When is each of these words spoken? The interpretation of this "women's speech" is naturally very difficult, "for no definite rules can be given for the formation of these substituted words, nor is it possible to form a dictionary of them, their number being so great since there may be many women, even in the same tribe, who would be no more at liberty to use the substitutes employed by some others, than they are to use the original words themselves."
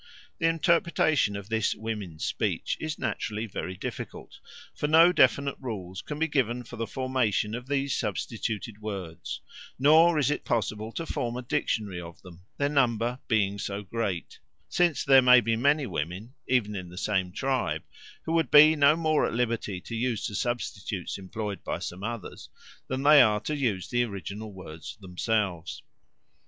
The 0.39 0.47
interpretation 0.47 1.35
of 1.35 1.47
this 1.49 1.75
"women's 1.75 2.25
speech" 2.25 2.75
is 2.79 2.97
naturally 2.97 3.45
very 3.45 3.75
difficult, 3.77 4.39
"for 4.73 4.87
no 4.87 5.13
definite 5.13 5.57
rules 5.59 6.01
can 6.01 6.17
be 6.17 6.27
given 6.27 6.63
for 6.63 6.75
the 6.75 6.87
formation 6.87 7.53
of 7.53 7.67
these 7.67 7.95
substituted 7.95 8.79
words, 8.81 9.41
nor 9.77 10.17
is 10.17 10.31
it 10.31 10.43
possible 10.43 10.91
to 10.93 11.05
form 11.05 11.37
a 11.37 11.43
dictionary 11.43 12.01
of 12.01 12.19
them, 12.23 12.41
their 12.57 12.67
number 12.67 13.19
being 13.27 13.59
so 13.59 13.83
great 13.83 14.39
since 14.69 15.03
there 15.03 15.21
may 15.21 15.39
be 15.39 15.55
many 15.55 15.85
women, 15.85 16.33
even 16.47 16.75
in 16.75 16.89
the 16.89 16.97
same 16.97 17.31
tribe, 17.31 17.83
who 18.23 18.33
would 18.33 18.49
be 18.49 18.75
no 18.75 18.95
more 18.95 19.27
at 19.27 19.35
liberty 19.35 19.79
to 19.81 19.95
use 19.95 20.25
the 20.25 20.33
substitutes 20.33 21.19
employed 21.19 21.63
by 21.63 21.77
some 21.77 22.01
others, 22.03 22.49
than 22.87 23.03
they 23.03 23.21
are 23.21 23.39
to 23.39 23.55
use 23.55 23.87
the 23.89 24.03
original 24.03 24.51
words 24.51 24.97
themselves." 24.99 25.83